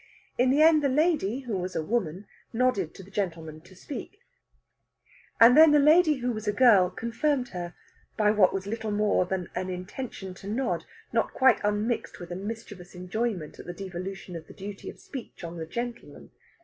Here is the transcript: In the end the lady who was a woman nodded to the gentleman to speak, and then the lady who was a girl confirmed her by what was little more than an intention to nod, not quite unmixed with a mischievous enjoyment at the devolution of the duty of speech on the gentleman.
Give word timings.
In 0.35 0.49
the 0.49 0.63
end 0.63 0.81
the 0.83 0.89
lady 0.89 1.41
who 1.41 1.55
was 1.59 1.75
a 1.75 1.83
woman 1.83 2.25
nodded 2.51 2.95
to 2.95 3.03
the 3.03 3.11
gentleman 3.11 3.61
to 3.61 3.75
speak, 3.75 4.17
and 5.39 5.55
then 5.55 5.69
the 5.69 5.77
lady 5.77 6.15
who 6.15 6.31
was 6.31 6.47
a 6.47 6.51
girl 6.51 6.89
confirmed 6.89 7.49
her 7.49 7.75
by 8.17 8.31
what 8.31 8.51
was 8.51 8.65
little 8.65 8.89
more 8.89 9.27
than 9.27 9.51
an 9.53 9.69
intention 9.69 10.33
to 10.33 10.47
nod, 10.47 10.85
not 11.13 11.35
quite 11.35 11.61
unmixed 11.63 12.19
with 12.19 12.31
a 12.31 12.35
mischievous 12.35 12.95
enjoyment 12.95 13.59
at 13.59 13.67
the 13.67 13.73
devolution 13.75 14.35
of 14.35 14.47
the 14.47 14.55
duty 14.55 14.89
of 14.89 14.99
speech 14.99 15.43
on 15.43 15.57
the 15.57 15.67
gentleman. 15.67 16.31